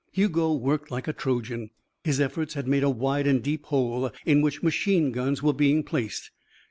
[0.13, 1.69] Hugo worked like a Trojan.
[2.03, 5.83] His efforts had made a wide and deep hole in which machine guns were being
[5.83, 6.31] placed.